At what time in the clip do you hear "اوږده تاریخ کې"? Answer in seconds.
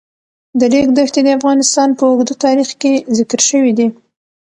2.09-2.93